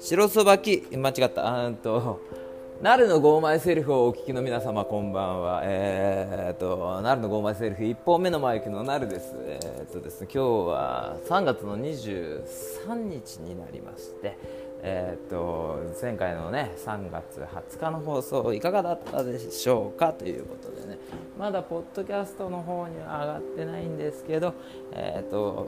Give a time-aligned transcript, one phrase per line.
[0.00, 1.66] 白そばき間違った。
[1.66, 2.20] あと
[2.80, 5.60] なるのゴーマイセルフをお聞きの皆様こんばんは。
[5.64, 9.34] えー、っとなるのゴーマイセルフ1本目のマイクのなるです。
[9.36, 14.38] えー、っとですね今日は3月の23日になりまして
[14.82, 20.14] えー、っと前回のね3月20日の放送いかがだったでしょうか？
[20.14, 20.81] ということで。
[21.38, 24.54] まだポッドキャストの方には上がってないんですけど
[24.92, 25.66] えっと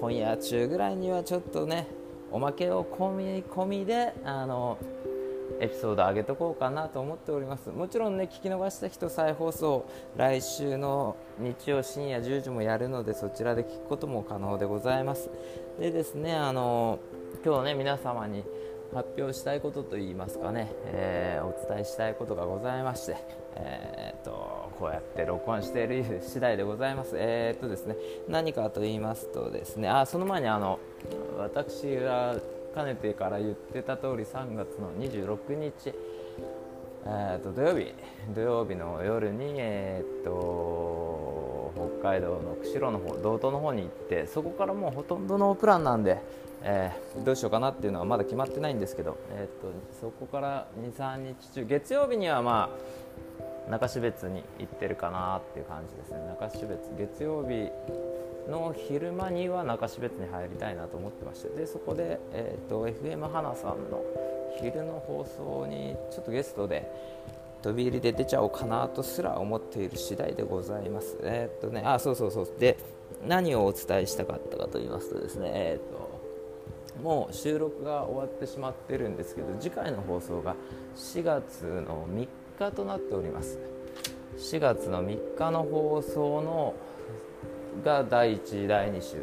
[0.00, 1.88] 今夜中ぐらいにはちょっとね
[2.30, 4.78] おまけを込み込みであの
[5.60, 7.70] エピソード上げとこうかなと思っております。
[7.70, 15.30] もちろんね聞き逃した人再放送来週の日曜深夜10時もやるのでそちらで聞くことも可能でございます。
[15.78, 16.98] でですねあの
[17.44, 18.42] 今日ね皆様に
[18.94, 23.16] 発表したいことといいますかね、えー、お伝えしたいことがございまして、
[23.56, 27.14] えーと、こうやって録音している次第でございます。
[27.16, 27.96] えーとですね、
[28.28, 30.78] 何かと言いますとですねあその前にあの
[31.36, 32.36] 私が
[32.72, 35.92] かねてから言ってた通り3月の26日、
[37.04, 37.92] えーと、土曜日
[38.32, 41.34] 土曜日の夜に、えーと
[41.74, 46.20] 北海道の釧路の方道東の方に行ってそこからもうほとんどのプランなんで
[46.66, 52.70] えー、どうしようかなっていうのはまだ決まってないんですけど、えー、っとそこから23日中月曜日にはま
[53.68, 57.70] あ中標津に行ってるかなっていう感じですね中標津月曜日
[58.50, 64.02] の昼間には中標津に入りたいなと思ってましてでそこで、えー、っと FM 花さんの
[64.58, 66.90] 昼の放送にちょっとゲストで
[67.64, 71.16] 飛び入りで出ちゃおうかなとすら思っている次第でございます。
[71.22, 72.48] えー、っとね、あ、そうそうそう。
[72.58, 72.76] で、
[73.26, 76.03] 何をお伝えしたかったかと言いますとですね、えー、っと
[77.04, 80.56] もう収録が終わってしまってるんですけど次回の放送が
[80.96, 83.58] 4月の3日となっております。
[84.38, 86.74] 4月の3日の放送の
[87.84, 89.16] が第1第2週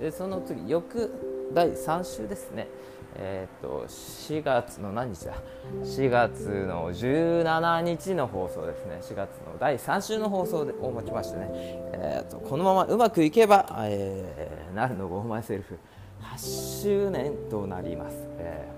[0.00, 1.10] ででその次翌
[1.54, 2.68] 第3週ですね。
[3.16, 5.34] えーと、4月の何日だ
[5.82, 8.98] ？4月の17日の放送ですね。
[9.00, 15.78] 4月の第3週の放送でをもちましてね、えーと、このままうまくいけば、えー、なるのゴーマイセルフ。
[16.24, 18.68] 8周年となります、え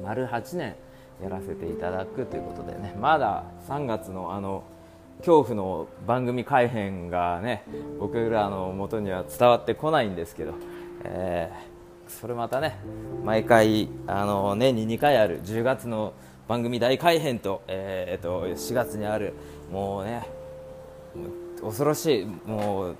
[0.00, 0.74] ー、丸8年
[1.22, 2.94] やらせていただくということでね。
[3.00, 4.64] まだ3月のあの
[5.18, 7.64] 恐怖の番組改編がね
[7.98, 10.52] 僕らの元には伝わってこないんですけど、
[11.04, 12.76] えー、それまたね
[13.24, 16.12] 毎回あの年に2回ある10月の
[16.46, 19.32] 番組大改編と,、えー、と4月にある
[19.72, 20.26] もうね
[21.62, 22.96] 恐ろしいもう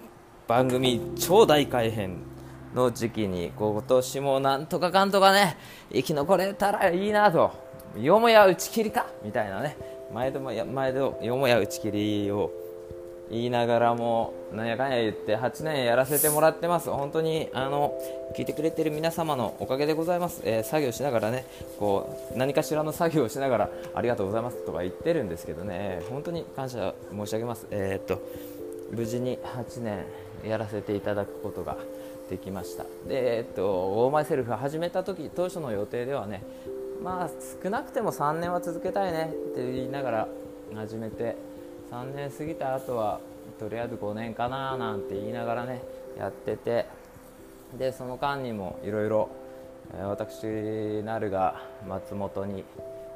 [0.48, 2.18] 番組超大改編
[2.74, 5.56] の時期に今年もなんとかかんとかね
[5.92, 7.52] 生き残れたらいいなと
[7.96, 9.76] よもや打ち切りかみたいなね
[10.12, 12.50] 前でもや前でよもや打ち切りを
[13.30, 16.88] 言いながらもなんやかんや言って8年やらせてもらってます。
[16.90, 17.98] 本当にあの
[18.36, 21.44] 聞いてくれてる皆様のおかげでございます、えー、作業しながらね
[21.78, 26.02] こう何かしらの作業をしながらありがとうございますとか言ってるんですけどね。
[26.08, 27.66] 本当に感謝申し上げます。
[27.70, 28.22] えー、っと
[28.92, 30.04] 無事に8年
[30.48, 31.76] やらせていただくことが
[32.28, 32.84] できました。
[33.08, 36.42] で、えっと、オーマイセルフ始めた時当初の予定ではね
[37.02, 37.30] まあ
[37.62, 40.28] 少なくても3年は続けたいねって言いながら
[40.74, 41.36] 始めて
[41.90, 43.20] 3年過ぎた後は
[43.58, 45.82] とりあえず5年かななんて言いながらね
[46.18, 46.86] やってて
[47.78, 49.28] でその間にもいろいろ
[50.02, 50.44] 私
[51.04, 52.64] なるが松本に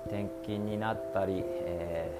[0.06, 2.10] 転勤になったり、え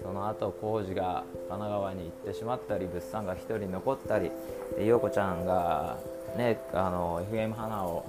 [0.00, 4.30] ー、その後工事が神奈川に行ってしまったり物産が1人残ったり
[4.76, 5.98] で陽子ちゃんが
[6.36, 8.04] ね、あの FM 花を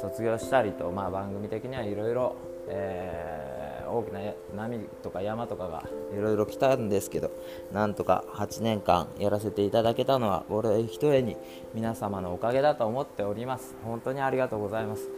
[0.00, 2.36] 卒業したりと、まあ、番組的にはいろいろ
[2.68, 4.20] 大きな
[4.56, 5.82] 波とか山とかが
[6.16, 7.30] いろいろ来たんですけど
[7.72, 11.36] なんとか8年間やらせていただけたのは俺一重に
[11.74, 13.74] 皆様のおかげだと思っております。
[13.84, 15.08] 本当にありがとうございます、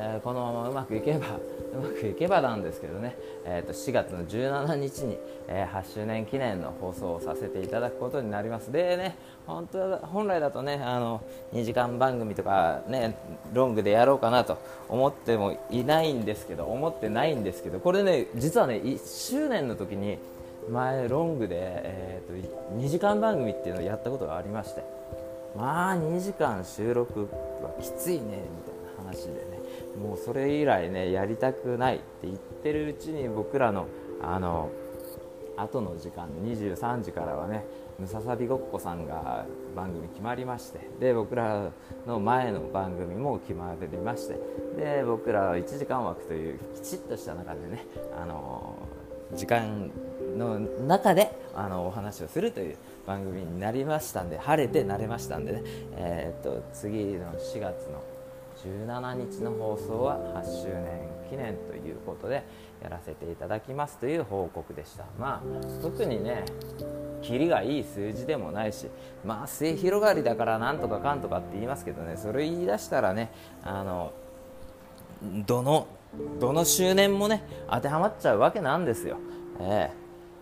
[0.00, 1.26] えー、このままうまくいけば
[1.74, 8.70] うまくいけばなんですけどね、えー、と4月の17日に、えー、8周年記念の放送をさせていただくことになります。
[8.70, 9.16] でね
[9.46, 11.20] 本当本来だとねあの
[11.52, 13.16] 2時間番組とかね
[13.52, 14.58] ロングでやろうかなと
[14.88, 20.18] 思ってもいないんですけど思ってないんですけどこれね実はね1周年の時に
[20.70, 24.82] 前ロングで、えーと、と2時間番組っていうのをやったことがありまして
[25.56, 27.28] まあ2時間収録
[27.62, 28.36] はきついねみたい
[29.04, 29.57] な話でね。
[29.98, 33.86] もうそれ以来ねやりたくないって言ってるうちに僕らの
[34.22, 34.70] あの
[35.56, 37.64] 後の時間23時からはね
[37.98, 41.70] ムササビごっこさんが番組決まりましてで僕ら
[42.06, 44.38] の前の番組も決まりまして
[44.76, 47.84] で僕らは1時間枠というきちっとした中でね
[48.16, 48.76] あの
[49.34, 49.90] 時間
[50.36, 55.62] の中であのお話をするという番組になりましたんで晴れて慣れましたんでね、
[55.96, 58.02] えー、っと次の4月の
[58.64, 62.42] 17日の放送は8周年記念ということで
[62.82, 65.04] やらせていただきますという報告でした。
[65.18, 66.44] まあ特にね
[67.22, 68.86] キリがいい数字でもないし
[69.24, 73.30] まあ末広がりだからなんとかかんとかって言いますけどねそれ言い出したらね
[73.62, 74.12] あの
[75.46, 75.88] どの
[76.40, 79.18] どの周年もね当てはまっちゃうわけなんですよ、
[79.60, 79.90] え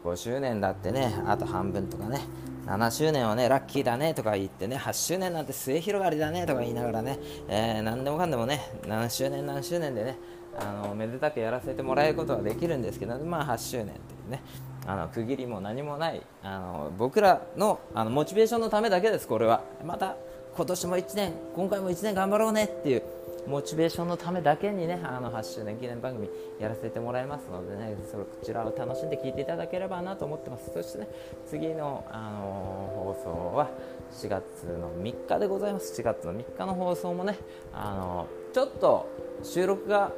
[0.05, 2.21] ー、5周年だってねあと半分とかね
[2.67, 7.19] 7周年はねラッキーだねとか言ってね8周年なんて末広がりだねとか言いながらね、
[7.49, 10.19] えー、何でもかんでもね7周年何周年でね
[10.59, 13.95] あのめでたくやらせてもらえることはできるんですけど、まあ、8周年ってい
[14.27, 14.43] うね
[14.87, 19.63] あの区切りも何もないあの僕らのあのモチベーションのためだけですこれは。
[19.85, 20.17] また
[20.57, 23.03] 今年も1年今回も1年頑張ろうねっていう
[23.47, 26.29] モチベーションのためだけにねあの8周年記念番組
[26.59, 30.71] やらせてもらいますのでねそれこちらを楽しんで聞いていただければなと思ってます。
[30.73, 31.09] そしてね
[31.47, 33.71] 次の、あの放送は
[34.13, 36.01] 4月の3日でございます。
[36.01, 37.37] 4月の3日の放送もね、
[37.73, 39.09] あのちょっと
[39.43, 40.13] 収録が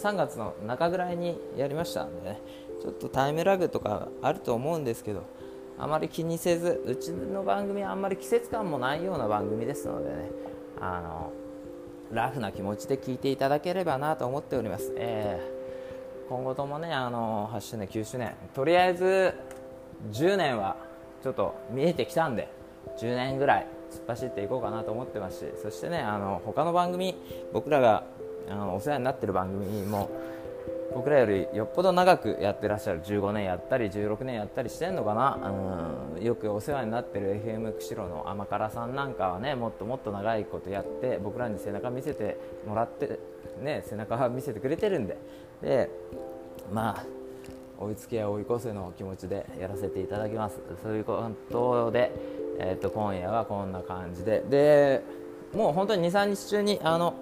[0.00, 2.40] 3月の中ぐらいにやりましたんでね
[2.80, 5.24] ちょっとタイムラグとかあると思うんですけど
[5.78, 10.30] あまり気にせずうちの番組はあんまり季節感もないような番組ですのでね
[10.80, 11.32] あの
[12.12, 19.34] ラフな気持ちで聞いていただければなと思っております、えー、今後ともねあの8周年9周年とりあえず
[20.12, 20.76] 10年は
[21.22, 22.48] ちょっと見えてきたんで
[22.98, 27.16] 10年ぐらい突っ走っていこうかなと思ってますしそしてねあの他の番組
[27.52, 28.04] 僕らが
[28.48, 30.10] あのお世話になってる番組も
[30.94, 35.38] 僕らよりよっぽど長くやってらっしゃる15年やったり16年やったりしてんのかな、
[36.16, 43.20] うん、よくお世話になってる FM 釧路の甘辛さんなんかはねもっともっと長いことやって僕らに背中見せてもらって
[43.62, 45.16] ね背中見せてくれてるんで。
[45.62, 45.90] で
[46.72, 47.20] まあ
[47.80, 50.60] 追いつけや追い越せの気持ちでやらせていただきます。
[50.82, 52.12] そういうことで、
[52.58, 54.40] えー、と今夜はこんな感じで。
[54.50, 55.02] で
[55.54, 57.14] もう本当に23日中にあの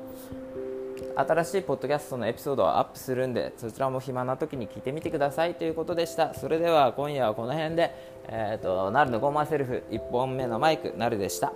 [1.17, 6.35] 新しいポッドキャストのエピソードをアップするんでそちらも暇な時に聞いてみてくださいということでした。
[6.35, 7.95] それでは今夜はこの辺で、
[8.29, 11.53] えーと、となるのゴーマーセルフ1本目のマイクなるでした。